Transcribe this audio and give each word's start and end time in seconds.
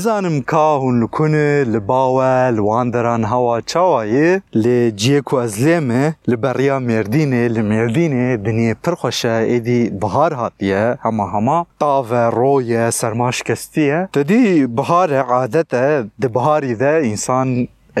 Nizanim 0.00 0.36
ka 0.52 0.66
hûn 0.80 1.00
li 1.02 1.08
kunê, 1.16 1.52
li 1.72 1.80
bawer, 1.90 2.50
li 2.58 2.62
wanderan 2.70 3.22
hewa 3.32 3.56
çawayê 3.72 4.30
lê 4.64 4.80
ciyê 5.00 5.20
ku 5.28 5.34
ez 5.44 5.54
lê 5.64 5.78
me 5.88 6.14
li 6.30 6.36
beriya 6.42 6.78
Mêrdînê 6.80 7.44
li 7.54 7.62
Mêrdînê 7.72 8.28
dinyê 8.46 8.74
pir 8.82 8.92
xweş 9.00 9.24
e 9.24 9.34
êdî 9.56 9.80
bihar 10.02 10.32
hatiye 10.40 10.96
hema 11.02 11.32
hema 11.34 11.64
tave 11.78 12.24
roye 12.38 12.92
serma 12.92 13.32
şikestiye. 13.32 14.08
Tedî 14.12 14.42
bihar 14.76 15.10
e 15.10 15.20
adet 15.22 15.72
e 15.74 16.02
di 16.22 16.34
biharî 16.34 16.80
de 16.80 16.92
insan 17.12 17.46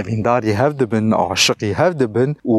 evîndarî 0.00 0.54
hev 0.54 0.72
dibin, 0.78 1.10
aşiqî 1.10 1.74
hev 1.80 1.92
dibin 2.00 2.30
û 2.54 2.56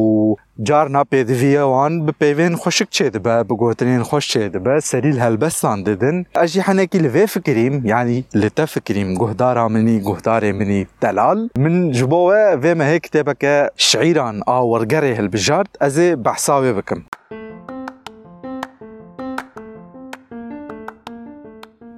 carna 0.70 1.02
pêdiviya 1.14 1.64
wan 1.74 1.94
bi 2.08 2.12
peyvên 2.22 2.54
xweşik 2.64 2.90
çê 2.98 3.08
dibe, 3.14 3.36
bi 3.50 3.54
gotinên 3.64 4.02
xweş 4.10 4.26
çê 4.34 4.54
dibe, 4.54 4.82
serî 4.82 5.16
li 5.16 5.20
helbestan 5.20 5.86
didin. 5.86 6.18
Ez 6.44 6.50
jî 6.54 6.62
henekî 6.62 7.04
li 7.04 7.08
vê 7.08 7.28
fikirîm, 7.28 7.86
yani 7.86 8.24
li 8.36 8.50
te 8.50 8.66
fikirîm, 8.66 9.16
guhdara 9.16 9.70
minî, 9.70 9.96
guhdarê 10.10 10.54
minî 10.54 10.88
delal. 11.04 11.40
Min 11.58 11.94
ji 11.94 12.12
bo 12.12 12.20
we 12.30 12.44
vê 12.64 12.72
mehê 12.82 13.00
kitêbeke 13.06 13.70
şîran 13.78 14.36
a 14.46 14.58
wergerê 14.72 15.14
hilbijart, 15.18 15.70
ez 15.82 15.98
ê 15.98 16.26
behsa 16.26 16.54
wê 16.64 16.78
bikim. 16.78 17.00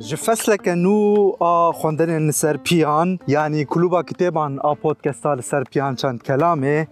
Ji 0.03 0.17
festleke 0.19 0.73
nû 0.75 0.95
a 1.39 1.71
xwendenên 1.79 2.25
li 2.27 2.33
ser 2.33 2.57
piyan 2.65 3.11
yanî 3.27 3.63
kulûba 3.65 4.01
kitêban 4.09 4.57
a 4.69 4.73
podcasta 4.75 5.29
li 5.39 5.43
ser 5.43 5.63
piyan 5.71 5.95
çend 5.95 6.19
kelamê 6.19 6.65
e, 6.75 6.87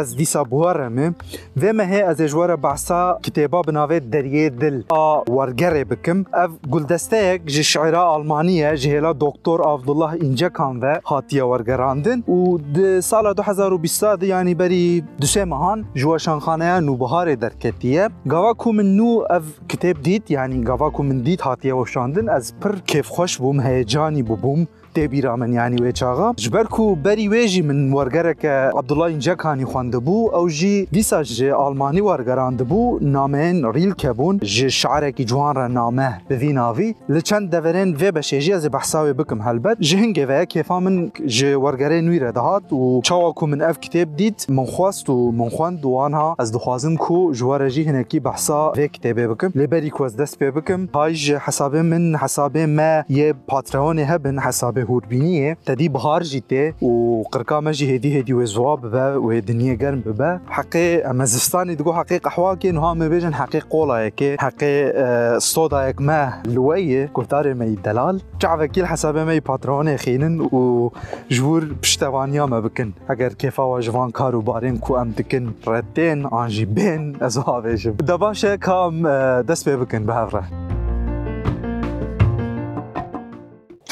ez 0.00 0.18
dîsa 0.18 0.50
buware 0.50 0.88
me 0.88 1.12
vê 1.60 1.72
me 1.72 1.82
ez 2.10 2.20
ê 2.20 2.28
ji 2.28 2.34
we 2.34 2.56
behsa 2.62 3.18
kitêba 3.22 3.62
bi 3.68 3.70
navê 3.70 3.98
deriyê 4.12 4.60
dil 4.60 4.82
a 4.90 5.22
wergerê 5.26 5.90
bikim 5.90 6.20
ev 6.34 6.50
guldesteyek 6.70 7.48
ji 7.48 7.64
şeira 7.64 8.00
Almanî 8.00 8.52
ye 8.52 8.76
ji 8.76 8.88
hêla 8.90 9.20
doktor 9.20 9.60
Avdullah 9.60 10.16
İncekan 10.24 10.82
ve 10.82 11.00
hatiye 11.04 11.42
wergerandin 11.42 12.22
û 12.22 12.60
di 12.74 13.02
sala 13.02 13.32
2020 13.32 14.26
yanî 14.26 14.58
berî 14.58 15.04
dusê 15.20 15.44
mehan 15.46 15.78
ji 15.94 16.02
we 16.02 16.18
şanxaneya 16.18 16.78
nûbiharê 16.78 17.40
derketiye 17.40 18.08
gava 18.26 18.54
ku 18.54 18.72
min 18.74 18.98
nû 18.98 19.36
ev 19.38 19.42
kitêb 19.68 20.04
dît 20.04 20.30
yanî 20.32 20.60
gava 20.64 20.90
ku 20.90 21.04
min 21.04 21.24
dît 21.26 21.40
hatiye 21.40 21.74
weşandin 21.84 22.26
ez 22.38 22.47
از 22.48 22.60
پر 22.60 22.76
کیفخوش 22.78 23.38
بوم 23.38 23.60
هیجانی 23.60 24.22
بوم 24.22 24.68
تی 24.94 25.08
بیرا 25.08 25.30
یعنی 25.38 25.44
من 25.46 25.52
یعنی 25.52 25.82
وی 25.82 25.92
چاغا 25.92 26.32
جبر 26.36 26.64
کو 26.64 26.94
بری 26.94 27.28
ویجی 27.28 27.62
من 27.62 27.92
ورگرک 27.92 28.44
عبد 28.46 28.92
الله 28.92 29.04
انجکانی 29.14 29.64
خوانده 29.64 29.98
بو 29.98 30.34
او 30.34 30.48
جی 30.48 30.86
دیسا 30.92 31.22
جی 31.22 31.50
آلمانی 31.50 32.00
ورگراند 32.00 32.68
بو 32.68 32.98
نامن 33.02 33.72
ریل 33.72 33.92
کبون 33.92 34.38
جی 34.38 34.70
شعرکی 34.70 35.24
جوان 35.24 35.54
رنامه 35.56 35.74
نامه 36.02 36.20
به 36.28 36.36
وی 36.36 36.52
ناوی 36.52 36.94
لچند 37.08 37.50
دورین 37.50 37.96
وی 37.96 38.52
از 38.52 38.70
بحثاوی 38.70 39.12
بکم 39.12 39.42
هلبت 39.42 39.80
جی 39.80 39.96
هنگه 39.96 40.26
وی 40.26 40.46
کفا 40.46 40.80
من 40.80 41.10
جی 41.26 41.52
ورگره 41.54 42.00
نوی 42.00 42.18
ردهات 42.18 42.72
و 42.72 43.00
چاوا 43.04 43.32
کو 43.32 43.46
من 43.46 43.62
اف 43.62 43.80
کتاب 43.80 44.16
دید 44.16 44.46
من 44.48 44.64
خواست 44.64 45.10
و 45.10 45.32
من 45.32 45.48
خوان 45.48 45.76
دوانها 45.76 46.36
از 46.38 46.52
دخوازم 46.52 46.96
کو 46.96 47.32
جوار 47.32 47.68
جی 47.68 47.84
هنکی 47.84 48.20
بحثا 48.20 48.72
وی 48.76 48.88
کتاب 48.88 49.20
بکم 49.26 49.52
لبری 49.54 49.90
کو 49.90 50.04
از 50.04 50.16
دست 50.16 50.38
بکم 50.38 50.88
های 50.94 51.14
حساب 51.44 51.76
من 51.76 52.14
حساب 52.16 52.58
ما 52.58 53.02
یه 53.08 53.34
پاترهانی 53.48 54.02
هبن 54.02 54.38
حساب 54.38 54.77
به 54.78 54.84
هوربينية 54.84 55.56
تدي 55.66 55.88
بهار 55.88 56.22
جيتي 56.22 56.74
وقرقا 56.84 57.60
ماجي 57.60 57.96
هدي 57.96 58.20
هدي 58.20 58.34
وزواب 58.34 58.80
با 58.90 59.16
وهدنية 59.16 59.78
قرم 59.78 60.00
با 60.00 60.40
حقي 60.46 60.98
أما 60.98 61.24
زفستاني 61.24 61.74
تقول 61.76 61.94
حقي 61.94 62.18
قحوا 62.18 62.54
كين 62.54 62.78
ما 62.78 63.08
بيجن 63.08 63.34
حقي 63.34 63.58
قولا 63.60 63.98
يكي 63.98 64.36
حقي 64.38 64.84
اه، 64.94 65.38
صودا 65.38 65.88
يك 65.88 66.00
ما 66.00 66.42
لوية 66.46 67.06
كفتار 67.16 67.54
ما 67.54 67.64
يدلال 67.64 68.20
شعب 68.42 68.64
كيل 68.64 68.86
حساب 68.86 69.16
ما 69.16 69.34
يباترون 69.34 69.96
خينن 69.96 70.40
و 70.40 70.92
جور 71.30 71.64
بشتوانيا 71.82 72.44
ما 72.46 72.60
بكن 72.60 72.92
اگر 73.10 73.32
كيفا 73.32 73.62
وجوان 73.62 74.10
كارو 74.10 74.40
بارين 74.40 74.76
كو 74.78 74.96
ام 74.96 75.10
دكن 75.10 75.50
ردين 75.68 76.26
انجي 76.26 76.64
بين 76.64 77.12
از 77.22 77.38
هاويجم 77.38 77.92
دباشة 77.92 78.54
كام 78.56 79.06
اه، 79.06 79.40
دست 79.40 79.68
بكن 79.68 80.06
بهفره 80.06 80.68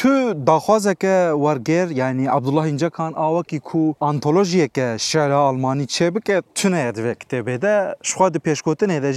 Çu 0.07 0.47
daxwazeke 0.47 1.33
werger 1.35 1.89
yani 1.89 2.31
Abdullah 2.31 2.67
İncekan 2.67 3.13
avakî 3.13 3.61
ku 3.61 3.95
antolojiyeke 4.01 4.97
şera 4.99 5.37
Almanî 5.37 5.83
çê 5.95 6.09
bike 6.15 6.39
tune 6.55 6.91
divê 6.97 7.15
kitêbê 7.15 7.57
de 7.63 7.95
ji 8.05 8.13
xwe 8.13 8.35
di 8.35 8.39
pêşgotinê 8.39 8.99
de 9.03 9.13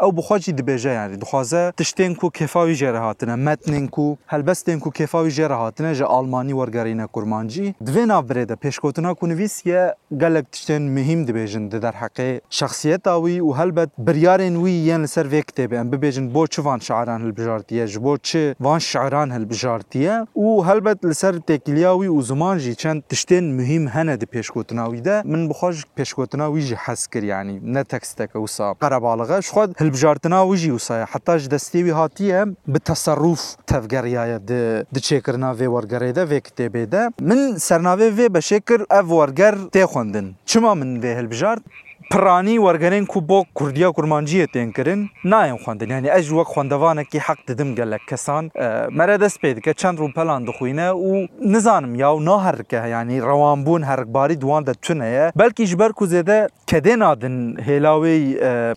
او 0.00 0.12
بخوا 0.12 0.38
جی 0.38 0.52
دبیجه 0.52 0.90
یعنی 0.90 1.16
دخوازه 1.16 1.72
تشتین 1.78 2.14
کو 2.14 2.30
کفاوی 2.30 2.74
جره 2.74 2.98
هاتنه 2.98 3.34
متنین 3.34 3.88
کو 3.88 4.16
هلبستین 4.26 4.80
کو 4.80 4.90
کفاوی 4.90 5.30
جره 5.30 5.54
هاتنه 5.54 5.94
جه 5.94 6.04
آلمانی 6.04 6.52
ورگرین 6.52 7.06
کرمانجی 7.06 7.74
دوی 7.86 8.06
ناف 8.06 8.24
بریده 8.24 8.54
پیشکوتنا 8.54 9.14
کو 9.14 9.26
نویس 9.26 9.66
یه 9.66 9.94
گلک 10.20 10.44
تشتین 10.52 10.94
مهم 10.94 11.24
دبیجن 11.24 11.68
ده 11.68 11.78
در 11.78 11.92
حقی 11.92 12.40
شخصیت 12.50 13.06
آوی 13.08 13.40
و 13.40 13.52
هلبت 13.52 13.88
بریارین 13.98 14.56
وی 14.56 14.72
یین 14.72 15.02
لسر 15.02 15.26
وی 15.26 15.42
کتیبه 15.42 15.78
ام 15.78 15.90
ببیجن 15.90 16.28
بو 16.28 16.46
چه 16.46 16.62
شعران 16.80 17.22
هلبجارتیه 17.22 17.86
جه 17.86 17.98
بو 17.98 18.16
وان 18.60 18.78
شعران 18.78 19.30
هلبجارتیه 19.32 20.26
و 20.36 20.62
هلبت 20.68 21.04
لسر 21.04 21.38
تکلیاوی 21.38 22.06
و 22.08 22.20
زمان 22.20 22.58
جی 22.58 22.74
چند 22.74 23.02
تشتین 23.08 23.56
مهم 23.56 23.88
هنه 23.88 24.16
ده 24.16 24.26
پیشکوتنا 24.26 24.90
وی 24.90 25.00
ده 25.00 25.22
من 25.26 25.48
بخوا 25.48 25.72
جی 25.72 25.82
پیشکوتنا 25.96 26.52
وی 26.52 26.62
يعني 26.62 26.76
حس 26.84 27.08
کر 27.08 27.24
یعنی 27.24 27.60
نه 27.62 27.82
تکستک 27.82 28.30
هلبژارتنا 29.84 30.40
وی 30.48 30.56
جی 30.62 30.70
وسای 30.78 31.02
حتی 31.12 31.34
ج 31.40 31.48
دستی 31.54 31.78
وی 31.86 31.90
هاتیه 32.00 32.40
به 32.72 32.78
تصرف 32.90 33.42
تفگریای 33.70 34.32
د 34.38 34.52
د 34.94 34.98
چیکرنا 35.06 35.50
وی 35.58 35.68
ورګری 35.74 36.12
ده 36.16 36.22
وی 36.30 36.40
کتابه 36.46 36.84
ده 36.92 37.02
من 37.28 37.40
سرناوی 37.66 38.08
وی 38.16 38.26
به 38.34 38.40
شکر 38.48 38.78
اف 38.98 39.06
ورګر 39.18 39.54
ته 39.74 39.86
خوندن 39.92 40.26
چما 40.50 40.70
من 40.78 40.90
وی 41.02 41.12
هلبژارت 41.18 41.62
پرانی 42.10 42.58
وەرگەرین 42.58 43.04
کو 43.08 43.20
بۆ 43.28 43.40
کوردیا 43.58 43.88
کورمانجیە 43.98 44.46
تێنکردن 44.54 45.00
نایەن 45.32 45.58
خوندن 45.64 45.90
هەنی 45.96 46.10
ئەژ 46.14 46.26
وەک 46.38 46.48
خوندەوانێکی 46.54 47.18
حەق 47.26 47.38
دەدم 47.48 47.70
گەلە 47.78 47.98
کەسان 48.08 48.44
مەرە 48.98 49.16
دەست 49.24 49.38
پێ 49.42 49.50
دکە 49.56 49.72
چەند 49.80 49.96
ڕوو 50.00 50.12
پەلان 50.16 50.40
دخوینە 50.48 50.88
و 51.08 51.12
نزانم 51.54 51.94
یاو 51.94 52.16
ناهرکە 52.28 52.80
ینی 52.94 53.18
ڕەوانبوون 53.28 53.82
هەرکباری 53.90 54.36
دوان 54.42 54.62
دەچونەیە 54.68 55.26
بەلکیش 55.40 55.72
بەر 55.80 55.90
و 56.00 56.06
زێدە 56.14 56.38
کەدێ 56.70 56.94
نادن 57.02 57.36
هێلاوەی 57.68 58.22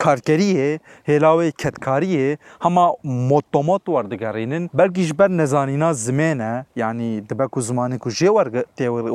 کارکەریە 0.06 0.70
هێلاوەی 1.10 1.52
کەتکاریە 1.62 2.28
هەما 2.66 2.86
مۆتۆمۆت 3.30 3.84
وەردەگەڕێنن 3.96 4.64
بەلگیش 4.80 5.12
بەر 5.20 5.30
نەزانینا 5.40 5.90
زمێنە 6.06 6.52
ینی 6.82 7.12
دبەک 7.30 7.54
و 7.58 7.62
زمانی 7.70 7.98
و 8.06 8.10
ژێ 8.20 8.30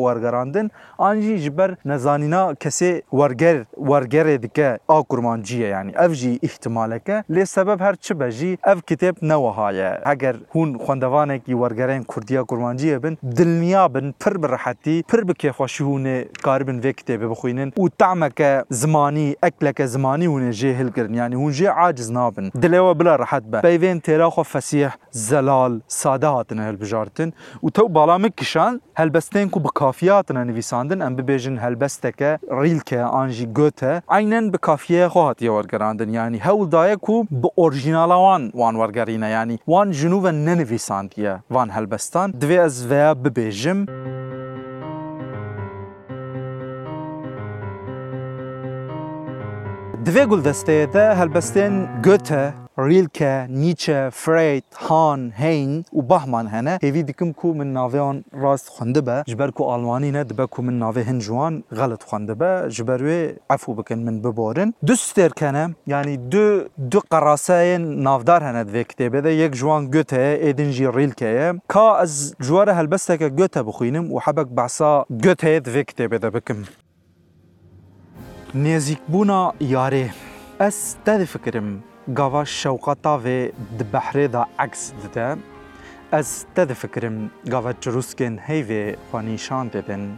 وەرگەراندن 0.04 0.66
ئانجیش 1.02 1.44
بەر 1.58 1.70
نەزانینا 1.90 2.42
کەسێ 2.62 2.90
وەرگەر 3.18 3.58
وەرگ 3.90 4.01
کارگری 4.02 4.38
دکه 4.38 4.78
آکورمانجیه 4.88 5.68
یعنی 5.68 5.92
اف 5.96 6.12
جی 6.12 6.38
احتماله 6.42 6.98
که 7.06 7.24
لی 7.28 7.44
سبب 7.44 7.80
هر 7.82 7.94
چه 7.94 8.14
بجی 8.14 8.58
اف 8.64 8.82
کتاب 8.86 9.14
نوهایه 9.22 9.98
اگر 10.06 10.34
هون 10.54 10.78
خواندوانه 10.78 11.38
کی 11.38 11.54
ورگرین 11.54 12.02
کردی 12.10 12.36
آکورمانجیه 12.42 12.98
بن 12.98 13.14
دلنیا 13.22 13.88
بن 13.88 14.10
پر 14.20 14.34
برحتی 14.42 15.02
پر 15.08 15.20
بکی 15.24 15.50
خوشیونه 15.50 16.26
کار 16.42 16.62
بن 16.62 16.78
وکته 16.78 17.16
بخوینن 17.16 17.72
و 17.78 17.88
طعمه 17.98 18.30
که 18.36 18.64
زمانی 18.68 19.36
اکله 19.42 19.72
که 19.72 19.86
زمانی 19.86 20.26
هونه 20.26 20.52
جه 20.52 20.74
هل 20.74 20.90
یعنی 21.14 21.34
هون 21.34 21.52
جه 21.52 21.70
عاجز 21.70 22.10
نابن 22.12 22.48
دلوا 22.48 22.94
بلا 22.94 23.16
راحت 23.16 23.42
با 23.42 23.60
بیوین 23.60 24.00
تیرا 24.00 24.30
خو 24.30 24.42
فسیح 24.42 24.88
زلال 25.10 25.80
ساده 25.86 26.26
هاتن 26.26 26.58
هل 26.58 26.76
بجارتن 26.76 27.32
و 27.62 27.68
تو 27.68 27.88
بالا 27.88 28.18
مکشان 28.18 28.80
هل 28.96 29.08
بستین 29.08 29.48
کو 29.50 29.60
بکافیاتن 29.60 30.46
نویساندن 30.46 31.02
ام 31.02 31.16
ببیجن 31.16 31.56
هل 31.58 31.74
بستکه 31.74 32.38
ریلکه 32.52 33.00
آنجی 33.00 33.46
گوته 33.46 33.91
عینەن 34.16 34.46
بە 34.52 34.58
کافیەیە 34.68 35.08
خۆ 35.12 35.16
هاتی 35.26 35.48
وەرگەراندن 35.54 36.08
ینی 36.18 36.40
هەولدایە 36.46 36.98
و 37.10 37.16
بە 37.42 37.48
ئۆرژینالاوان 37.58 38.42
وان 38.60 38.74
وەرگەرینە 38.80 39.28
ینی 39.36 39.56
وان 39.72 39.88
ژنووە 39.98 40.30
نەنویسانتیە 40.46 41.34
وان 41.54 41.68
هەلبەستان 41.76 42.28
دوێ 42.40 42.58
ئەس 42.64 42.76
ڤەیە 42.90 43.10
ببێژم. 43.22 43.80
دوێ 50.06 50.24
گولدەستەیەدە 50.30 51.06
هەلبەستێن 51.18 51.74
گوتە 52.06 52.44
ريلكا 52.78 53.46
نيتشه 53.46 54.08
فريد 54.08 54.62
هان 54.88 55.30
هين 55.34 55.84
وبهمان 55.92 56.46
هنا 56.46 56.78
هيفي 56.82 57.02
كو 57.12 57.52
من 57.52 57.66
نافيون 57.66 58.24
راست 58.34 58.68
خندبا 58.68 59.24
جبركو 59.28 59.74
الماني 59.74 60.10
ند 60.10 60.32
بكو 60.32 60.62
من 60.62 60.78
نافي 60.78 61.00
هنجوان 61.00 61.62
غلط 61.74 62.02
خندبا 62.02 62.68
جبروي 62.68 63.34
عفو 63.50 63.72
بكن 63.72 64.04
من 64.04 64.20
ببورن 64.20 64.72
دو 64.82 64.94
كان 65.36 65.74
يعني 65.86 66.16
دو 66.16 66.60
دو 66.78 67.00
قراساين 67.10 67.80
نافدار 68.02 68.44
هنا 68.50 68.62
دفي 68.62 68.84
كتابه 68.84 69.20
ده 69.20 69.30
يك 69.30 69.50
جوان 69.50 69.90
غوتا 69.94 70.48
ادنجي 70.48 70.86
ريلكا 70.86 71.52
كا 71.68 72.02
از 72.02 72.34
جوار 72.40 72.70
هلبستك 72.70 73.22
غوتا 73.40 73.62
بخوينم 73.62 74.12
وحبك 74.12 74.46
بعصا 74.46 75.04
غوتا 75.26 75.58
دفي 75.58 75.84
كتابه 75.84 76.16
ده 76.16 76.28
بكم 76.28 76.62
نيزيك 78.54 78.98
بونا 79.08 79.52
ياري 79.60 80.10
أس 80.60 80.96
تذفكرم 81.04 81.80
gava 82.08 82.42
şewqeta 82.44 83.24
ve 83.24 83.52
di 83.78 83.84
behrê 83.92 84.32
da 84.32 84.46
eks 84.60 84.92
dide, 85.02 85.36
ez 86.12 86.44
te 86.54 86.68
difikirim 86.68 87.30
gava 87.46 87.72
çirûskên 87.72 88.38
heyvê 88.40 88.96
xwe 89.10 89.26
nîşan 89.26 89.70
bibin. 89.72 90.16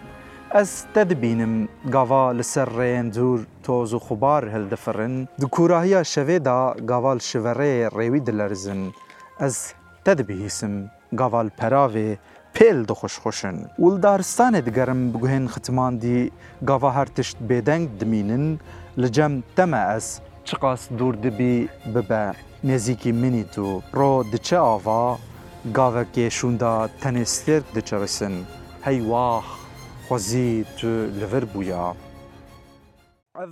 Ez 0.55 0.85
te 0.95 1.11
dibînim 1.11 1.69
gava 1.85 2.31
li 2.35 2.45
ser 2.45 2.67
rêyên 2.67 3.15
dûr 3.15 3.41
toz 3.65 3.93
û 3.95 4.01
xubar 4.01 4.45
hildifirin, 4.53 5.29
di 5.41 5.47
kurahiya 5.47 6.01
şevê 6.01 6.45
da 6.45 6.75
gava 6.85 7.15
li 7.15 7.19
şiverê 7.21 7.87
rêwî 7.89 8.27
dilerzin. 8.27 8.95
Ez 9.41 9.75
te 10.05 10.19
dibihîsim 10.19 10.91
gava 11.13 11.41
li 11.41 11.51
peravê 11.59 12.17
pêl 12.55 12.89
dixweşxweşin. 12.89 13.57
Û 13.81 13.97
li 13.97 14.01
daristanê 14.07 14.67
digerim 14.67 15.15
bi 15.15 15.19
guhên 15.19 15.47
xitman 15.49 16.01
dî 16.01 16.31
gava 16.63 16.95
her 16.95 17.07
tişt 17.07 17.37
bêdeng 17.51 17.89
dimînin, 18.01 18.61
li 18.99 19.13
cem 19.13 19.43
te 19.57 19.65
me 19.67 19.95
ez 19.97 20.21
چقاس 20.45 20.89
دوور 20.93 21.15
دبی 21.15 21.69
ببه 21.95 22.35
نزیکی 22.65 23.13
منی 23.13 23.45
تو 23.45 23.83
رو 23.93 24.25
دچه 24.33 24.59
آوا 24.59 25.19
گاوکی 25.75 26.31
شوندا 26.31 26.89
تنستر 27.01 27.59
دچرسن 27.75 28.35
هی 28.85 29.01
واخ 29.01 29.45
خوزی 30.09 30.65
تو 30.79 30.87
لور 31.21 31.45
بویا 31.45 31.95
اف 33.37 33.51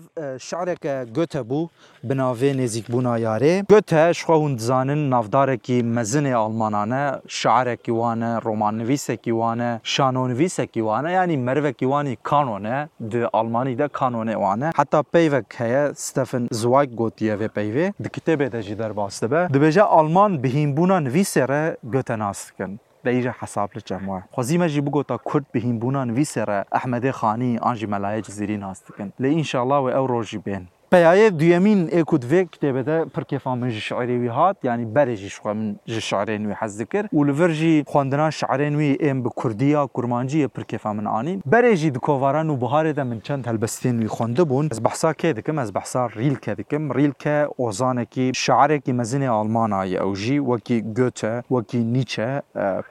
شارک 0.48 0.86
گوته 1.16 1.42
بو 1.50 1.60
بناوی 2.08 2.50
نزیک 2.62 2.86
بونا 2.92 3.14
یاره 3.26 3.52
گوته 3.72 4.12
شخوا 4.12 4.34
هون 4.40 4.52
دزانن 4.58 5.00
نافدارکی 5.14 5.76
مزن 5.96 6.26
آلمانانه 6.46 7.02
شعرکی 7.40 7.92
وانه 8.00 8.30
رومان 8.46 8.74
نویسکی 8.82 9.32
وانه 9.40 9.80
شانو 9.94 10.22
نویسکی 10.32 10.80
وانه 10.86 11.10
یعنی 11.12 11.36
مروکی 11.46 11.86
وانی 11.92 12.14
کانونه 12.28 12.76
ده 13.12 13.22
آلمانی 13.40 13.74
ده 13.80 13.88
کانونه 13.98 14.34
وانه 14.36 14.68
حتی 14.78 15.00
پیوک 15.14 15.46
هیه 15.60 15.82
ستفن 16.06 16.42
زوایگ 16.60 16.90
گوتیه 17.00 17.34
و 17.36 17.48
پیوه 17.56 17.86
ده 18.02 18.08
کتبه 18.08 18.48
ده 18.48 18.62
جی 18.62 18.74
در 18.74 18.92
باسته 18.92 19.26
به 19.26 19.48
دبیجه 19.54 19.82
آلمان 19.82 20.32
بهین 20.38 20.74
بونا 20.74 20.98
نویسه 20.98 21.46
ره 21.46 21.76
گوته 21.92 22.16
ناست 22.16 22.52
کن 22.58 22.78
بيجا 23.04 23.32
حساب 23.32 23.68
للجماعة 23.74 24.28
ما 24.52 24.66
جي 24.66 24.82
تا 25.08 25.16
كرد 25.24 25.44
بهين 25.54 25.78
بونان 25.78 26.10
ويسرا 26.10 26.64
أحمد 26.76 27.10
خاني 27.10 27.58
أنجي 27.58 27.86
ملايج 27.86 28.30
زيرين 28.30 28.62
هاستكن 28.62 29.10
لإن 29.18 29.42
شاء 29.42 29.62
الله 29.62 29.78
وأو 29.78 30.06
روجي 30.06 30.38
بين 30.38 30.66
پیایه 30.92 31.30
دویمین 31.30 31.88
ایکو 31.92 32.18
دوی 32.18 32.44
کتابه 32.44 32.82
ده 32.82 33.04
پر 33.04 33.22
کیفا 33.24 33.54
من 33.54 33.68
جی 33.70 33.80
شعری 33.80 34.18
وی 34.18 34.26
هات 34.26 34.56
یعنی 34.62 34.84
بره 34.84 35.16
جی 35.16 35.28
شخوا 35.30 35.52
من 35.54 35.76
جی 35.86 36.00
شعرین 36.00 36.46
وی 36.46 36.52
حز 36.58 36.82
دکر 36.82 37.04
و 37.12 37.24
لور 37.24 37.48
جی 37.52 37.84
خواندنا 37.86 38.30
شعرین 38.30 38.76
وی 38.76 38.96
ایم 39.00 39.22
به 39.22 39.30
کردیا 39.42 39.86
کرمانجی 39.94 40.46
پر 40.46 40.62
کیفا 40.62 40.92
من 40.92 41.06
آنین 41.06 41.42
بره 41.46 41.76
جی 41.76 41.90
دکواران 41.90 42.50
و 42.50 42.56
بهاره 42.56 42.92
ده 42.92 43.02
من 43.02 43.20
چند 43.20 43.46
هلبستین 43.46 43.98
وی 43.98 44.08
خوانده 44.08 44.44
بون 44.44 44.68
از 44.70 44.82
بحثا 44.82 45.12
که 45.12 45.32
دکم 45.32 45.58
از 45.58 45.72
بحثا 45.72 46.06
ریل 46.06 46.34
که 46.34 46.54
دکم 46.54 46.92
ریل 46.92 47.12
که 47.18 47.48
اوزانه 47.56 48.04
کی 48.04 48.32
شعره 48.34 48.78
کی 48.78 48.92
مزین 48.92 49.22
آلمان 49.22 49.72
آیه 49.72 50.00
او 50.02 50.14
جی 50.16 50.38
وکی 50.38 50.80
گوته 50.82 51.42
وکی 51.50 51.84
نیچه 51.84 52.42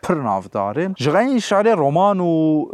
پر 0.03 0.15
نافداره 0.15 0.89
جغین 0.95 1.39
شعر 1.39 1.75
رومان 1.75 2.19
و 2.19 2.65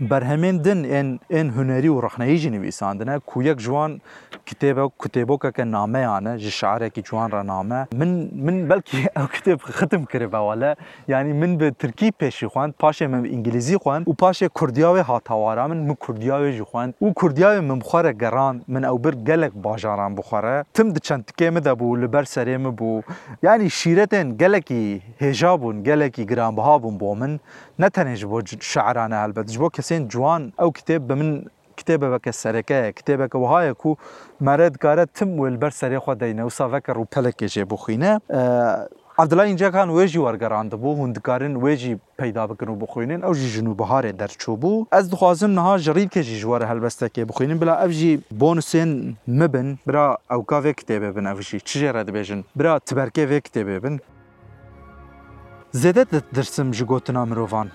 برهمین 0.00 0.56
دن 0.56 0.84
این, 0.84 1.18
این 1.30 1.50
هنری 1.50 1.88
و 1.88 2.00
رخنهی 2.00 2.38
جی 2.38 2.50
نویساندنه 2.50 3.18
کو 3.18 3.42
یک 3.42 3.58
جوان 3.58 4.00
کتاب 4.46 4.65
کتێبە 4.66 4.82
و 4.88 4.90
کتێبۆکەکە 5.02 5.64
نامەیانە 5.76 6.34
ji 6.42 6.50
شارێکی 6.60 7.02
جوان 7.08 7.28
ڕەنامە 7.36 7.80
من 8.00 8.10
من 8.46 8.56
بەلکی 8.70 9.02
ئەو 9.16 9.26
کتێب 9.36 9.58
ختم 9.78 10.02
کردەوە 10.12 10.54
لە 10.62 10.70
ینی 11.12 11.32
من 11.42 11.52
بە 11.60 11.66
ترکی 11.80 12.08
پێشی 12.20 12.46
خوند 12.52 12.72
پاشێ 12.82 13.02
من 13.12 13.22
ئینگلیزی 13.32 13.76
خوند 13.82 14.04
و 14.08 14.12
پاشێ 14.22 14.46
کوردیاوێ 14.58 15.02
هاتاوارا 15.10 15.64
من 15.70 15.80
من 15.88 15.96
کوردیاوێژی 16.04 16.64
خوند 16.70 16.92
و 17.04 17.12
کوردیاوێ 17.20 17.60
من 17.70 17.78
بخوارە 17.82 18.12
گەڕان 18.22 18.54
من 18.74 18.82
ئەو 18.88 18.96
بر 19.04 19.14
gelek 19.28 19.52
باژاران 19.66 20.12
بخوارە 20.20 20.56
تم 20.76 20.86
di 20.94 21.00
çend 21.06 21.22
tikê 21.28 21.48
me 21.54 21.60
de 21.66 21.72
bû 21.80 21.86
li 22.02 22.08
ber 22.14 22.24
serê 22.34 22.56
me 22.64 22.70
bû 22.78 22.90
yanî 23.46 23.68
şîretên 23.78 24.28
gelekî 24.42 24.82
hêja 25.24 25.52
bûn 25.62 25.76
gelekî 25.88 26.22
giranbiha 26.30 26.76
bûn 26.82 26.94
bo 27.00 27.12
min 27.20 27.32
ne 27.78 27.86
tenê 27.96 28.14
ji 28.14 28.30
bo 28.30 28.38
şeعرانە 28.72 29.16
helbet 29.24 29.46
ji 29.54 29.60
bo 29.60 29.66
kesên 29.76 30.02
ciwan 30.12 30.42
ew 30.64 30.70
kitêb 30.78 31.00
bi 31.08 31.14
min 31.20 31.30
کتێبە 31.78 32.06
بەکە 32.14 32.32
سەرەکەیە 32.42 32.90
کتێبەکە 32.98 33.36
وهایە 33.44 33.72
و 33.88 33.92
مەرەدگارە 34.46 35.04
تم 35.16 35.30
وێل 35.40 35.56
بەر 35.62 35.72
سەرێ 35.80 35.98
خۆ 36.04 36.12
دەینە 36.22 36.42
و 36.46 36.50
ساڤەکە 36.58 36.92
ڕووپەلەکێژێ 36.98 37.64
بخوینە 37.70 38.12
عبدلا 39.22 39.44
اینجاکان 39.50 39.88
وێژی 39.96 40.20
وەرگەران 40.26 40.66
دەبوو 40.72 40.98
هوندکارن 41.00 41.54
وێژی 41.64 41.94
پیدا 42.20 42.44
بکن 42.50 42.68
و 42.70 42.76
بخوێنن 42.82 43.20
ئەو 43.26 43.34
ژی 43.40 43.48
ژن 43.54 43.66
و 43.68 43.74
بەهارێ 43.80 44.10
دەرچوو 44.20 44.56
بوو 44.62 44.86
ئەس 44.94 45.06
دخوازم 45.12 45.50
نها 45.58 45.74
ژڕی 45.84 46.06
کێژی 46.14 46.36
ژوارە 46.42 46.66
هەلبەستەکێ 46.70 47.22
بخوێنن 47.30 47.58
بلا 47.62 47.74
ئەفژی 47.82 48.12
بۆنوسێن 48.40 48.90
مبن 49.38 49.68
برا 49.86 50.06
ئەو 50.32 50.40
کاوێ 50.50 50.72
کتێبێ 50.80 51.10
بن 51.16 51.24
ئەفژی 51.30 51.58
چژێرە 51.68 52.00
دەبێژن 52.08 52.40
برا 52.58 52.72
تبەرکێوێ 52.88 53.38
کتێبێ 53.46 53.76
بن 53.84 53.94
زێدە 55.82 56.04
دەترسم 56.12 56.68
ژ 56.76 56.80
گوتنا 56.90 57.22
مرۆڤان 57.30 57.68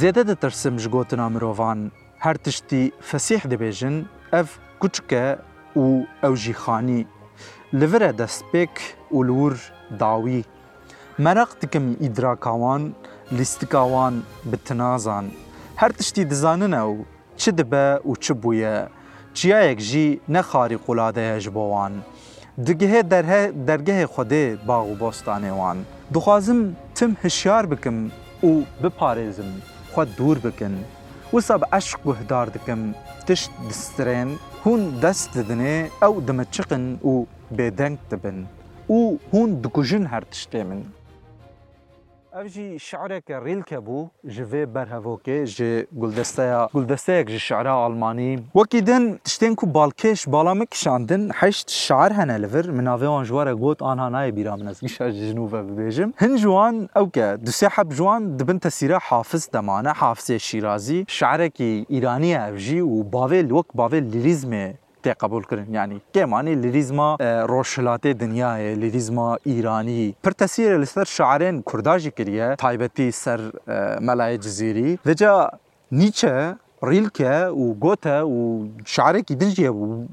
زێدە 0.00 0.22
دەترسم 0.30 0.74
ژ 0.82 0.84
گوتنا 0.94 1.26
مرۆڤان 1.34 1.80
هەر 2.26 2.36
تشتی 2.46 2.84
فەسیح 3.08 3.42
دەبێژن 3.52 3.96
ئەف 4.34 4.48
کوچکە 4.80 5.26
و 5.82 5.86
ئەو 6.22 6.34
ژیخانی 6.44 7.02
لەورە 7.78 8.10
دەستپێک 8.20 8.74
ولور 9.16 9.54
داوی 10.00 10.40
مەرەق 11.24 11.50
دکم 11.62 11.86
ئیدراکاوان 12.02 12.82
لیستکاوان 13.38 14.14
بتنازان 14.50 15.26
هەر 15.80 15.90
تشتی 15.98 16.22
دزاننە 16.32 16.82
و 16.90 16.94
چ 17.40 17.42
دەبە 17.58 17.86
و 18.08 18.12
چ 18.24 18.26
بووە 18.42 18.76
چیایەک 19.38 19.78
ژی 19.90 20.08
نەخاری 20.34 20.78
قولادەیە 20.84 21.36
ji 21.44 21.50
بۆوان 21.56 21.92
دگهێ 22.66 23.00
دەرگەهێ 23.68 24.06
خودێ 24.14 24.46
باغ 24.68 24.86
و 24.90 24.98
بۆستانێوان 25.00 25.78
دخوازم 26.14 26.60
تم 26.96 27.10
هشیار 27.24 27.64
بکم 27.72 27.96
و 28.48 28.52
بپارێزم 28.82 29.50
خود 29.92 30.08
دوور 30.16 30.38
بکن 30.46 30.74
وصاب 31.32 31.60
سب 31.64 31.68
عشق 31.72 32.00
وهدار 32.04 32.48
دكم 32.48 32.92
تشت 33.26 33.50
دسترين 33.68 34.38
هون 34.66 35.00
دست 35.00 35.38
دني 35.38 35.88
او 36.04 36.20
دمتشقن 36.20 36.98
و 37.04 37.24
بيدنك 37.50 37.98
تبن 38.10 38.44
و 38.88 39.14
هون 39.34 39.60
دكوجن 39.60 40.06
هر 40.06 40.22
تشتي 40.22 40.62
افجي 42.34 42.78
شعرك 42.78 43.24
ريل 43.30 43.62
كابو 43.62 44.08
جفي 44.24 44.64
برهافوكي 44.66 45.44
جي 45.44 45.86
قلدستيا 46.00 46.64
قلدستيك 46.66 47.26
جي 47.26 47.38
شعرا 47.38 47.86
الماني 47.86 48.42
وكيدن 48.54 49.18
تشتينكو 49.24 49.66
بالكيش 49.66 50.26
بالامك 50.26 50.74
شاندن 50.74 51.32
حشت 51.32 51.68
الشعر 51.68 52.12
هنا 52.12 52.38
لفر 52.38 52.70
من 52.72 52.88
افيون 52.88 53.22
جوارا 53.24 53.52
غوت 53.52 53.82
ان 53.82 54.12
من 54.12 54.30
بيرامنا 54.30 54.72
سكيشا 54.72 55.10
جنوفا 55.10 55.62
بيجم 55.62 56.12
هن 56.18 56.36
جوان 56.36 56.88
اوكا 56.96 57.34
دو 57.34 57.50
سحب 57.50 57.88
جوان 57.88 58.36
دبنت 58.36 58.68
سيرا 58.68 58.98
حافظ 58.98 59.48
دمانه 59.54 59.92
حافظ 59.92 60.30
الشيرازي 60.32 61.04
شعرك 61.08 61.60
ايرانيه 61.60 62.48
افجي 62.48 62.82
وبافيل 62.82 63.52
وك 63.52 63.76
بافيل 63.76 64.10
ليريزمي 64.16 64.74
تی 65.04 65.12
قبول 65.14 65.42
کردن 65.50 65.74
یعنی 65.74 66.00
که 66.14 66.26
معنی 66.26 66.54
لیریزما 66.54 67.16
روشلات 67.52 68.06
اه، 68.06 68.12
دنیای 68.12 68.74
لیریزما 68.74 69.38
ایرانی 69.44 70.14
پر 70.22 70.30
تاثیر 70.30 70.76
لسر 70.78 71.04
شاعرین 71.04 71.62
کرداجی 71.62 72.10
کریه 72.10 72.56
تایبتی 72.58 73.10
سر 73.10 73.40
اه، 73.40 73.98
ملای 74.02 74.38
جزیری 74.38 74.98
و 75.06 75.12
جا 75.14 75.50
نیچه 75.92 76.56
ريلكا 76.84 77.48
وجوتا 77.50 78.22
وشعركي 78.26 79.34
دنجي 79.34 79.68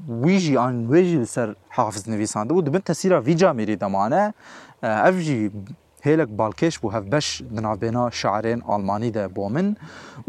ويجي 0.08 0.58
ان 0.58 0.86
ويجي 0.90 1.16
لسر 1.18 1.54
حافظ 1.70 2.08
نويسان 2.10 2.46
دو 2.46 2.60
دبن 2.60 2.82
تسيرا 2.82 3.20
فيجا 3.20 3.52
ميري 3.52 3.74
دمانه 3.74 4.24
اه، 4.26 4.32
افجي 5.08 5.52
هيلك 6.02 6.28
بالكيش 6.28 6.78
بو 6.78 6.88
هف 6.90 7.02
باش 7.04 7.42
دناف 7.50 7.78
بينا 7.78 8.10
شعرين 8.12 8.62
الماني 8.72 9.10
ده 9.10 9.26
بومن 9.26 9.74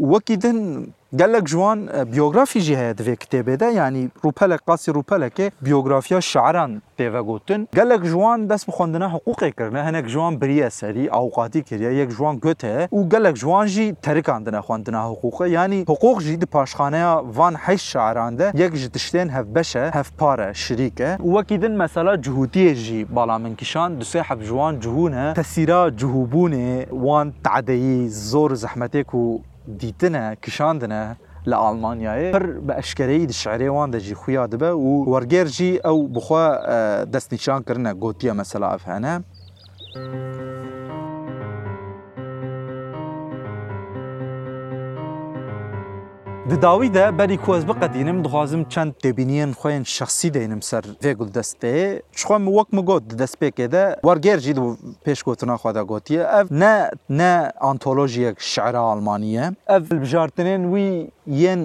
وكيدن 0.00 0.86
gelek 1.16 1.44
jwan 1.48 1.88
e, 1.98 2.12
biyografi 2.12 2.60
jî 2.60 2.76
heye 2.76 2.92
divê 2.92 3.14
kitêbê 3.16 3.60
de 3.60 3.64
yanî 3.66 4.08
rûpelek 4.24 4.58
qasî 4.66 4.90
rûpelekê 4.90 5.50
biyografiya 5.60 6.20
şaeran 6.20 6.82
têve 6.98 7.20
gotin 7.20 7.68
gelek 7.74 8.04
jwan 8.04 8.50
dest 8.50 8.68
bi 8.68 8.72
xwendina 8.72 9.08
hiqûqê 9.14 9.50
kirine 9.56 9.82
hinek 9.86 10.06
jwan 10.08 10.40
biriye 10.40 10.70
serî 10.70 11.10
awqatî 11.12 11.62
kiriye 11.64 11.92
yek 11.92 12.10
jwan 12.10 12.40
got 12.40 12.62
heye 12.62 12.86
û 12.92 13.10
gelek 13.10 13.36
jwan 13.36 13.66
jî 13.66 13.94
terikandine 14.02 14.56
xwendina 14.58 15.02
hiqûqê 15.08 15.46
yanî 15.48 15.84
hiqûq 15.88 16.20
jî 16.20 16.40
di 16.40 16.46
paşxaneya 16.46 17.22
van 17.36 17.54
heş 17.54 17.82
şaeran 17.82 18.38
de 18.38 18.52
yek 18.54 18.74
ji 18.74 18.88
tiştên 18.88 19.28
hevbeş 19.36 19.76
e 19.76 19.90
hevpar 19.92 20.38
e 20.38 20.54
şirîk 20.54 21.00
e 21.00 21.16
û 21.24 21.40
wekî 21.40 21.62
din 21.62 21.72
mesela 21.72 22.14
cihûtiyê 22.14 22.74
jî 22.74 23.06
bala 23.16 23.38
min 23.38 23.54
kişan 23.54 24.00
di 24.00 24.04
sê 24.04 24.22
hev 24.22 24.40
jwan 24.42 24.80
cihûn 24.80 25.12
e 25.30 25.34
tesîra 25.34 25.88
cihûbûnê 26.00 26.90
wan 27.04 27.32
tedeyî 27.44 28.10
zor 28.10 28.50
zehmetê 28.50 29.04
ku 29.04 29.40
دیتنە 29.80 30.24
کشاندنە 30.44 31.02
لە 31.50 31.56
ئالمانیایە 31.62 32.28
هەر 32.36 32.46
بە 32.68 32.78
وان 32.78 33.28
دشعرێوان 33.30 33.88
دەژی 33.94 34.14
خویا 34.20 34.44
دەبە 34.52 34.70
و 34.84 34.90
وەرگێرجی 35.12 35.72
او 35.90 35.98
بخوا 36.16 36.44
آه، 36.58 37.02
دەستنیشانکردنە 37.14 37.90
گوتیە 38.02 38.32
مەسەلاف 38.40 38.80
هەنە. 38.92 39.12
د 46.50 46.56
داوی 46.60 46.88
ده 46.96 47.10
بری 47.18 47.36
کوز 47.36 47.66
بقدینم 47.66 48.22
دخوازم 48.22 48.62
چند 48.74 48.94
تبینین 49.04 49.52
خوین 49.52 49.82
شخصی 49.84 50.30
دینم 50.30 50.60
سر 50.60 50.84
وی 51.02 51.14
گل 51.14 51.28
دسته 51.28 52.02
چخوا 52.16 52.36
مو 52.38 52.50
وک 52.60 52.66
م 52.72 52.80
گوت 52.88 53.08
دست 53.22 53.36
پک 53.40 53.60
ده 53.60 53.96
ورگر 54.04 54.36
جید 54.44 54.58
پیش 55.04 55.20
گوتنا 55.26 55.56
خدا 55.62 55.84
گوتیه 55.90 56.24
اف 56.38 56.46
نه 56.50 56.90
نه 57.10 57.52
انتولوژی 57.72 58.22
شعر 58.38 58.76
آلمانیه 58.76 59.46
اف 59.74 59.82
بجارتنین 60.04 60.62
وی 60.72 60.88
ین 61.44 61.60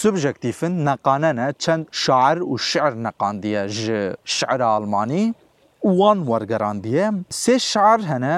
سوبجكتيفن 0.00 0.72
نقاننا 0.88 1.46
چند 1.64 1.82
شعر 2.02 2.36
و 2.42 2.52
شعر 2.70 2.92
نقاندیه 3.06 3.62
ج 3.78 3.80
شعر 4.24 4.62
الماني 4.62 5.34
وان 5.84 6.18
دیه 6.82 7.10
سه 7.42 7.58
شعر 7.58 7.98
هنه 8.10 8.34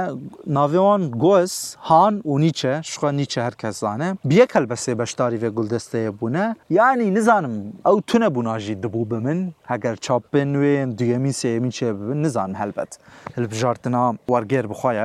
ناویان 0.47 1.03
گوز 1.11 1.77
هان 1.89 2.23
و 2.25 2.39
نیچه 2.39 2.81
شخوا 2.83 3.11
نیچە 3.19 3.39
هەر 3.47 3.55
کەسزانە 3.63 4.09
بیەکەل 4.31 4.65
بە 4.71 4.77
سێ 4.85 4.93
بەشداری 5.01 5.39
وێ 5.43 5.51
گولدەستەیە 5.57 6.11
بونه 6.21 6.45
یعنی 6.79 7.07
نزانم 7.17 7.55
او 7.89 7.97
تونە 8.09 8.29
بووناژی 8.37 8.77
دەبوو 8.83 9.05
بە 9.11 9.17
من 9.27 9.39
هەگەر 9.73 9.97
چاپێن 10.07 10.51
وێن 10.63 10.91
سه 11.01 11.33
سێمی 11.41 11.71
چه 11.77 11.93
ببن 11.93 12.17
نزانم 12.25 12.57
هەلبەت 12.63 12.91
هەلبژارتنا 13.37 14.03
وەرگێر 14.33 14.67
بخواە 14.73 15.05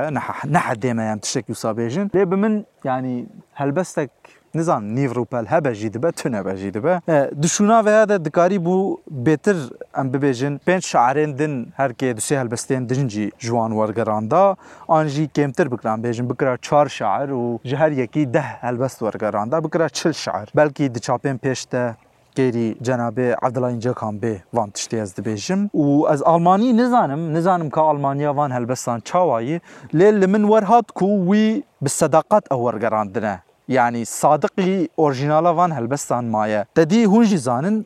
دیمه 0.82 1.04
یعنی 1.08 1.20
تشک 1.24 1.44
یوسا 1.48 1.70
لێ 1.72 2.04
ب 2.14 2.16
بمن 2.30 2.54
یعنی 2.84 3.14
هلبستک 3.60 4.12
نزان 4.54 4.84
نیو 4.94 5.22
پل 5.30 5.44
هبه 5.48 5.74
جی 5.74 5.88
دبه 5.88 6.10
تو 6.10 6.28
نبه 6.28 6.54
جی 6.56 6.70
دبه 6.70 7.02
دشونا 7.42 7.82
و 7.86 7.88
هده 7.88 8.18
دکاری 8.18 8.58
بو 8.58 8.96
بهتر 9.24 9.56
ام 9.94 10.10
ببیجن 10.10 10.56
پنج 10.66 10.82
شعرین 10.84 11.32
دن 11.32 11.72
هر 11.76 11.92
که 11.92 12.12
دو 12.14 12.20
سه 12.20 12.40
هلبستین 12.40 12.84
دن 12.84 13.06
جی 13.08 13.30
جوان 13.38 13.72
ورگران 13.72 14.28
دا 14.28 14.56
آن 14.96 15.06
جی 15.06 15.24
کمتر 15.36 15.68
بکران 15.72 16.02
بیجن 16.02 16.26
بکرا 16.28 16.56
چار 16.56 16.88
شعر 16.88 17.32
و 17.32 17.58
جهر 17.64 17.92
یکی 17.92 18.26
ده 18.26 18.40
هلبست 18.40 19.02
ورگران 19.02 19.48
دا 19.48 19.60
بکرا 19.60 19.88
چل 19.88 20.12
شعر 20.12 20.48
بلکی 20.54 20.88
دچاپین 20.88 21.38
پیش 21.38 21.66
ده 21.70 21.96
گیری 22.36 22.76
جناب 22.82 23.20
عبدالله 23.20 23.68
اینجا 23.68 23.92
کام 23.92 24.18
به 24.18 24.42
وان 24.52 24.70
تشتی 24.70 24.98
از 25.00 25.14
دبیجم 25.14 25.70
و 25.74 26.06
از 26.06 26.22
آلمانی 26.22 26.72
نزانم 26.72 27.36
نزانم 27.36 27.70
که 27.70 27.80
آلمانیا 27.80 28.32
وان 28.32 28.52
هلبستان 28.52 29.00
چاوایی 29.04 29.60
لیل 29.92 30.26
من 30.26 30.44
ورهات 30.44 30.84
کو 30.94 31.30
وی 31.30 31.62
به 31.82 31.88
صداقت 31.88 32.52
او 32.52 32.60
ورگراندنه 32.66 33.42
يعني 33.70 34.04
صادقي 34.04 34.88
اورجينالا 34.98 35.54
فان 35.54 35.72
هلبستان 35.72 36.30
مايا 36.30 36.66
تدي 36.74 37.06
هونجي 37.06 37.36
زانن 37.36 37.84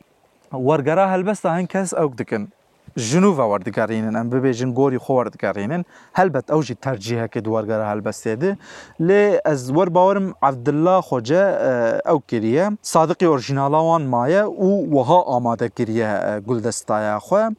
ورگرا 0.53 1.05
هلبستا 1.13 1.49
هن 1.57 1.65
کس 1.65 1.93
اوک 1.93 2.13
دکن 2.15 2.47
جنوبا 2.97 3.43
وردگارینن 3.43 4.15
ام 4.15 4.29
ببیجن 4.29 4.73
گوری 4.73 4.97
خو 4.97 5.13
وردگارینن 5.13 5.83
هلبت 6.13 6.51
اوجی 6.51 6.73
ترجیح 6.81 7.25
که 7.25 7.39
دوارگرا 7.39 7.91
هلبسته 7.93 8.33
ده 8.35 8.57
لی 8.99 9.37
از 9.45 9.71
ور 9.71 9.89
باورم 9.89 10.33
عبدالله 10.43 11.01
خوجا 11.01 11.43
او 12.09 12.19
کریه 12.27 12.77
صادقی 12.81 13.25
اورجینالا 13.25 13.77
وان 13.83 14.05
مایا 14.05 14.41
او 14.47 14.69
وها 14.95 15.21
آماده 15.37 15.67
کریه 15.77 16.39
گلدستایا 16.47 17.19
خواه 17.19 17.51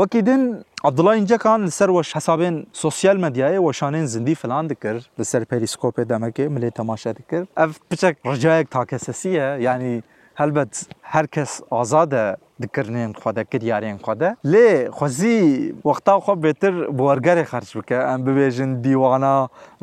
وەکی 0.00 0.22
دن 0.28 0.42
عبدڵای 0.88 1.16
اینجەکان 1.20 1.60
لەسەرەوە 1.68 2.02
حسابێن 2.16 2.56
سوسیال 2.84 3.18
مەدیایە 3.24 3.60
وەشانێن 3.66 4.06
زندی 4.14 4.34
فلان 4.42 4.64
دکرد 4.72 5.02
لەسەر 5.20 5.42
پەریسکۆپێ 5.50 6.02
دەمەکێ 6.12 6.44
ملێ 6.54 6.70
تەماشە 6.78 7.10
دکرد 7.18 7.46
ئەف 7.60 7.70
بچەک 7.90 8.14
ڕجایەک 8.30 8.68
تاکەسەسیە 8.76 9.48
ینی 9.66 9.96
هەلبەت 10.40 10.72
هەر 11.14 11.26
کەس 11.34 11.52
ئازادە 11.74 12.24
دکردێن 12.62 13.12
خودە 13.22 13.42
کرد 13.50 13.62
یاریان 13.72 13.98
خودە 14.06 14.30
لێ 14.52 14.68
خوازی 14.96 15.40
وەختا 15.88 16.14
خۆ 16.24 16.32
بێتر 16.46 16.74
بۆ 16.96 17.02
وەرگەری 17.08 17.44
خەرچ 17.52 17.70
بکە 17.78 17.98
ئەم 18.08 18.20
ببێژن 18.26 18.70
دیوانە 18.84 19.34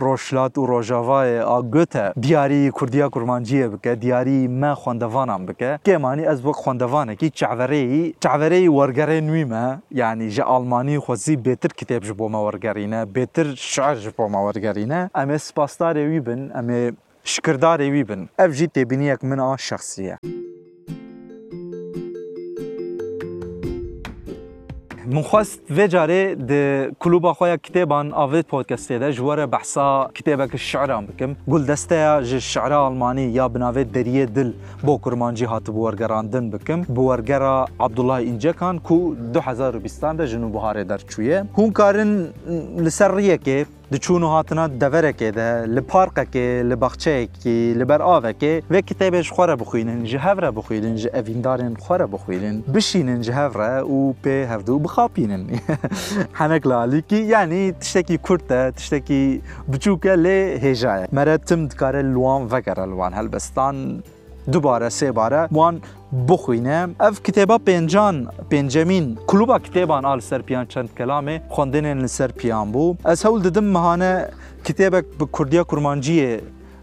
ڕۆژلات 0.04 0.54
و 0.58 0.62
ڕۆژاوایە 0.72 1.42
ئاگوتە 1.52 2.06
دیاری 2.26 2.62
کوردیا 2.78 3.08
کورمانجیە 3.16 3.68
بکە 3.74 3.92
دیاری 4.04 4.40
مە 4.62 4.72
خوندەوانان 4.82 5.42
بکە 5.48 5.72
کێمانی 5.88 6.24
ئەس 6.30 6.40
وەک 6.48 6.58
خوندەوانێکی 6.64 7.28
چاوەرەی 7.40 7.94
چاوەرەی 8.24 8.68
وەرگەرە 8.78 9.18
نویمە 9.30 9.66
ینی 10.02 10.30
ژە 10.36 10.44
ئالمانی 10.52 10.98
خۆزی 11.06 11.36
بێتر 11.48 11.72
کتێبژ 11.80 12.10
بۆمە 12.20 12.40
وەرگەرینە 12.48 13.02
بێتر 13.16 13.48
شارژ 13.74 14.04
بۆمە 14.18 14.40
وەرگەرینە 14.48 15.02
ئەمێ 15.18 15.38
وی 16.12 16.20
بن 16.28 16.42
ئەمێ 16.58 16.80
وی 17.94 18.04
بن 18.10 18.22
اف 18.40 18.52
جی 18.58 18.68
ژی 18.68 18.68
تێبینیەک 18.76 19.20
من 19.30 19.40
ئا 19.46 19.54
شخصیه 19.70 20.16
منخواست 25.14 25.60
و 25.78 25.88
جاره 25.88 26.36
د 26.36 26.52
کلوبا 27.00 27.34
خویا 27.34 27.58
کتابان 27.58 28.14
آوید 28.14 28.46
پودکستی 28.46 29.00
ده 29.00 29.14
جوار 29.14 29.46
بحثا 29.46 30.10
کتابه 30.16 30.48
که 30.48 30.58
شعران 30.58 31.06
بکم 31.06 31.32
گل 31.52 31.64
دسته 31.66 32.22
جه 32.28 32.40
شعر 32.40 32.74
آلمانی 32.74 33.22
یا 33.38 33.48
بناوه 33.50 33.84
دریه 33.84 34.26
دل 34.26 34.52
با 34.84 34.98
کرمانجی 35.06 35.46
هات 35.46 35.64
بورگراندن 35.68 36.50
بکم 36.50 36.82
بورگرا 36.82 37.68
عبدالله 37.80 38.14
اینجکان 38.14 38.80
کو 38.80 39.16
2020 39.34 40.06
ده 40.06 40.28
جنوب 40.28 40.56
هاره 40.56 40.84
در 40.84 40.98
چویه 40.98 41.44
هون 41.58 41.72
کارن 41.72 42.28
لسر 42.78 43.16
ریه 43.16 43.38
که 43.38 43.66
دچون 43.92 44.24
هاتنا 44.24 44.68
دورکه 44.68 45.32
ده 45.32 45.66
لپارکه 45.66 46.64
لبخچه 46.66 47.26
کی 47.26 47.74
لبر 47.74 48.02
آوکه 48.02 48.64
و 48.72 48.82
کتابش 48.82 49.32
خوره 49.32 49.56
بخوینن 49.56 50.04
جهوره 50.04 50.52
بخوینن 50.52 50.96
جه 50.96 51.10
اویندارن 51.14 51.74
خوره 51.76 52.06
بخوینن 52.06 52.62
بشینن 52.74 53.22
جهوره 53.22 53.82
و 53.82 54.14
په 54.24 54.48
هفدو 54.50 54.80
بخاپینن 54.80 55.44
حنک 56.34 56.68
لالی 56.68 57.02
کی 57.02 57.18
یعنی 57.24 57.72
تشتکی 57.72 58.18
کرده 58.18 58.72
تشتکی 58.72 59.42
بچوکه 59.74 60.14
لی 60.16 60.40
هجایه 60.64 61.08
مرتم 61.14 61.68
دکاره 61.68 62.02
لوان 62.02 62.48
وگر 62.52 62.86
لوان 62.86 63.14
هلبستان 63.14 64.04
دوباره 64.52 64.90
سه 64.90 65.12
باره 65.12 65.48
وان 65.52 65.82
بخوینم 66.28 66.96
اف 67.00 67.22
کتابا 67.24 67.58
پنجان 67.58 68.28
پنجمین 68.52 69.18
کلوبا 69.28 69.60
کتابان 69.60 70.06
آل 70.06 70.20
سرپیان 70.20 70.66
چند 70.66 70.90
کلامه 70.98 71.42
خواندن 71.50 72.08
سرپیان 72.08 72.72
بو 72.72 72.96
از 73.06 73.26
هول 73.26 73.42
ددم 73.42 73.64
مهانه 73.64 74.28
کتابک 74.64 75.06
به 75.20 75.26
کردیا 75.38 75.64
کرمانجی 75.64 76.38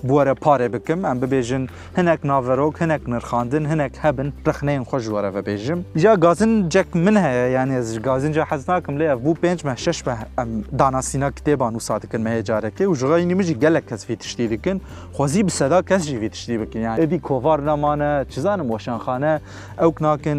بوەرە 0.08 0.34
پارێ 0.44 0.68
بکەم 0.74 1.00
ئەم 1.08 1.16
ببێژن 1.22 1.64
هەنێک 1.98 2.20
ناڤەرۆک 2.30 2.74
هەنێک 2.82 3.02
نرخاندن 3.12 3.64
هەنێک 3.72 3.94
هەبن 4.04 4.28
رخنەیەن 4.48 4.84
خۆش 4.90 5.04
وەرە 5.14 5.30
بەبێژم 5.36 5.78
جا 6.02 6.12
گازن 6.24 6.52
جەک 6.74 6.88
من 7.04 7.16
هەیە 7.24 7.46
یانێ 7.56 7.78
گازینجا 8.08 8.42
حەزناکەم 8.50 8.94
لێ 9.00 9.08
بوو 9.24 9.34
پێنج 9.42 9.58
مە 9.68 9.74
شش 9.84 9.98
بە 10.06 10.12
ئەم 10.38 10.50
داناسینا 10.80 11.28
کتێبان 11.36 11.72
و 11.78 11.80
سادکن 11.88 12.20
مەیە 12.26 12.42
جارەکەی 12.48 12.86
و 12.90 12.94
ژغای 13.00 13.24
نمژی 13.30 13.54
گەلک 13.62 13.84
کەسفی 13.90 14.16
تشتی 14.22 14.48
دکن 14.52 14.78
خۆزی 15.16 15.42
بسەدا 15.48 15.78
کەسجی 15.90 16.16
وی 16.20 16.28
تشتی 16.34 16.56
بکن 16.62 16.80
یان 16.86 16.96
ئەدی 17.02 17.18
کۆڤار 17.28 17.58
نامانە 17.68 18.10
چزانم 18.32 18.68
وەشانخانە 18.74 19.32
ئەو 19.80 19.90
ناکن 20.06 20.38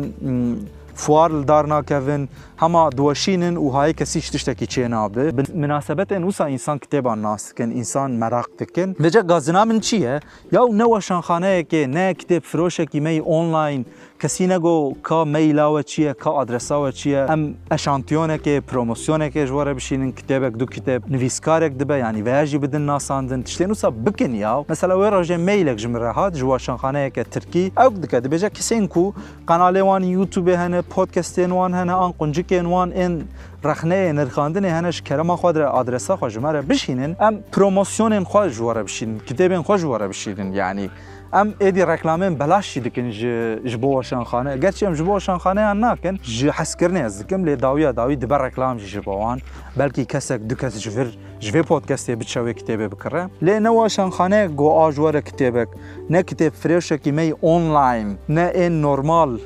فوار 1.03 1.31
دار 1.49 1.65
ناکەون 1.73 2.23
هما 2.61 2.89
دوشینن 2.89 3.57
و 3.57 3.69
هاي 3.69 3.93
كسيش 3.93 4.29
تشتكي 4.29 4.65
چه 4.67 4.87
بي 5.07 5.33
مناسبت 5.53 6.13
نوسا 6.13 6.45
انسان 6.45 6.77
كتابا 6.77 7.15
ناس 7.15 7.53
كن 7.53 7.71
انسان 7.71 8.19
مراق 8.19 8.49
تكن 8.57 8.93
بجا 8.99 9.21
گازنا 9.21 9.65
من 9.65 9.79
چيه 9.81 10.19
یا 10.53 10.67
نو 10.71 10.99
شانخانه 10.99 11.47
يكي 11.47 11.85
نا 11.85 12.11
كتاب 12.11 12.39
فروشه 12.41 12.85
که 12.85 12.99
می 12.99 13.19
آنلاین 13.19 13.85
کسی 14.19 14.47
نگو 14.47 14.95
کا 15.03 15.23
میلا 15.25 15.81
چیه 15.81 16.13
کا 16.13 16.31
آدرسا 16.31 16.81
و 16.83 16.91
چیه 16.91 17.17
ام 17.29 17.55
اشانتیونه 17.71 18.37
که 18.37 18.61
پروموسیونه 18.67 19.29
که 19.29 19.45
جوار 19.45 19.73
بشینن 19.73 20.11
کتابک 20.11 20.53
دو 20.57 20.65
کتاب 20.65 21.11
نویسکارک 21.11 21.71
دبه 21.73 21.97
یعنی 21.97 22.21
ویجی 22.21 22.57
بدن 22.57 22.81
ناساندن 22.81 23.43
تشتین 23.43 23.71
وسا 23.71 23.89
بکن 23.89 24.35
یا 24.35 24.65
مثلا 24.69 24.99
وی 24.99 25.09
راجه 25.09 25.37
میلک 25.37 25.75
جمره 25.75 26.11
هات 26.11 26.35
جوا 26.37 26.57
شانخانه 26.57 27.09
که 27.09 27.23
ترکی 27.23 27.71
او 27.77 27.89
دکه 27.89 28.19
دبجا 28.19 28.49
کسین 28.49 28.87
کو 28.87 29.11
قنالی 29.47 29.81
وان 29.81 30.03
یوتیوب 30.03 30.47
هنه 30.49 30.81
پودکستین 30.81 31.51
وان 31.51 31.73
هنه 31.73 31.93
آن 31.93 32.11
قنجک 32.11 32.50
şekên 32.51 32.63
wan 32.63 32.91
ên 32.91 33.21
rexneyê 33.63 34.15
nirxandinê 34.15 34.69
hene 34.69 34.91
ji 34.91 35.03
kerema 35.03 35.33
xwe 35.33 35.55
de 35.55 35.67
adresa 35.67 36.13
xwe 36.15 36.29
ji 36.29 36.39
me 36.39 36.53
re 36.53 36.69
bişînin 36.69 37.15
em 37.19 37.41
promosyonên 37.51 38.23
xwe 38.25 38.49
ji 38.49 38.55
we 38.63 38.75
re 38.75 38.85
bişînin 38.85 39.19
kitêbên 39.19 39.63
xwe 39.63 39.77
ji 39.77 39.83
we 39.87 39.99
re 39.99 40.09
bişînin 40.09 40.51
yanî 40.51 40.89
em 41.33 41.53
êdî 41.59 41.81
reklamên 41.93 42.39
belaş 42.39 42.73
jî 42.73 42.83
dikin 42.83 43.11
ji 43.11 43.59
ji 43.65 43.81
bo 43.81 44.01
weşanxane 44.01 44.57
gerçî 44.57 44.85
em 44.85 44.95
ji 44.95 45.07
bo 45.07 45.19
weşanxaneyan 45.19 45.81
nakin 45.81 46.17
ji 46.23 46.47
hezkirinê 46.47 47.05
ez 47.05 47.19
dikim 47.23 47.47
lê 47.47 47.61
dawiya 47.61 47.95
dawî 47.95 48.21
dibe 48.21 48.43
reklam 48.45 48.79
jî 48.79 48.85
ji 48.87 49.05
bo 49.05 49.13
wan 49.19 49.39
belkî 49.79 50.05
kesek 50.05 50.49
du 50.49 50.55
kes 50.57 50.75
ji 50.79 50.97
vir 50.97 51.17
ji 51.39 51.51
vê 51.51 51.61
podcastê 51.61 52.19
biçe 52.19 52.39
kitêbê 52.39 52.91
bikire 52.91 53.23
lê 53.45 53.63
ne 53.63 53.67
weşanxane 53.69 54.47
go 54.55 54.85
a 54.85 54.91
ji 54.91 55.01
were 55.01 55.19
kitêbek 55.19 55.67
ne 56.09 56.19
kitêb 56.19 56.51
firêşekî 56.63 57.11
me 57.11 57.33
online 57.41 58.11
ne 58.29 58.43
ên 58.43 58.81
normal 58.81 59.37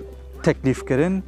teklif 0.43 0.87
kirin 0.87 1.23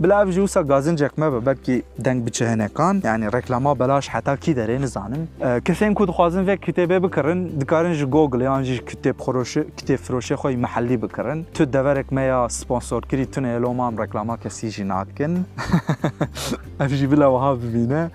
بلا 0.00 0.22
ev 0.24 0.28
jî 0.32 0.34
wisa 0.34 0.60
gazincek 0.60 1.18
me 1.18 1.32
be 1.32 1.46
belkî 1.46 1.82
deng 1.98 2.26
bi 2.26 2.32
çihinekan 2.32 3.00
yani 3.04 3.32
reklama 3.32 3.78
belaş 3.78 4.08
heta 4.08 4.36
kî 4.36 4.52
derê 4.52 4.80
nizanin 4.80 5.28
kesên 5.40 5.94
ku 5.94 6.08
dixwazin 6.08 6.46
vê 6.46 6.56
kitêbê 6.56 7.02
bikirin 7.08 7.60
dikarin 7.60 7.92
ji 7.94 8.04
Google 8.04 8.44
yan 8.44 8.62
jî 8.62 8.76
kitêb 8.80 9.14
firoşê 9.98 10.34
xwe 10.34 10.56
mehellî 10.56 11.02
bikirin 11.02 11.46
tu 11.54 11.72
deverek 11.72 12.12
me 12.12 12.22
ya 12.22 12.48
sponsorkirî 12.48 13.22
tunê 13.24 13.60
lomam 13.62 13.98
reklama 13.98 14.36
kesî 14.36 14.70
jî 14.70 14.88
nakin 14.88 15.38
ev 16.80 16.88
jî 16.88 17.12
bila 17.12 17.26
wiha 17.30 17.56
bibîne 17.56 18.10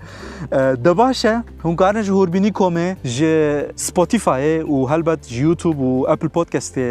de 0.84 0.96
baş 0.98 1.24
e 1.24 1.42
hûn 1.62 1.76
karin 1.76 2.02
ji 2.02 2.12
hûrbînî 2.12 2.52
komê 2.52 2.96
ji 3.04 3.66
Spotifyê 3.76 4.62
û 4.62 4.90
helbet 4.90 5.24
ji 5.26 5.42
YouTube 5.42 5.82
û 5.82 6.10
Apple 6.10 6.28
Podcastê 6.28 6.88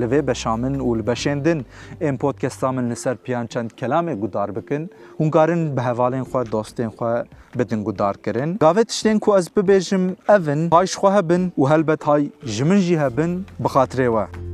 li 0.00 0.04
vê 0.04 0.26
beşa 0.26 0.56
min 0.56 0.74
û 0.80 0.98
li 0.98 1.02
beşên 1.02 1.44
din 1.44 1.66
ên 2.00 2.18
podcasta 2.18 2.72
min 2.72 2.90
li 2.90 2.96
ser 2.96 3.16
piyan 3.16 3.46
çend 3.46 3.70
kelamê 3.70 4.17
gudar 4.20 4.56
bikin 4.56 4.82
hûn 5.20 5.30
karin 5.36 5.76
bi 5.76 5.80
hevalên 5.88 6.24
xwe 6.32 6.42
dostên 6.52 6.90
xwe 6.98 7.14
bitin 7.58 7.84
gudar 7.84 8.14
kirin 8.24 8.48
gavê 8.64 8.82
tiştên 8.90 9.18
ku 9.24 9.36
ez 9.38 9.46
bibêjim 9.56 10.04
evin 10.36 10.60
hayş 10.70 10.92
xwe 11.00 11.10
hebin 11.16 11.42
û 11.60 11.70
helbet 11.72 12.02
hay 12.08 12.22
ji 12.44 12.64
min 12.68 12.78
jî 12.86 12.96
hebin 13.04 13.32
bi 13.62 13.68
xatirê 13.74 14.08
we 14.14 14.47